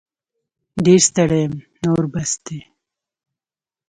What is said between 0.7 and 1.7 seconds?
ډير ستړې یم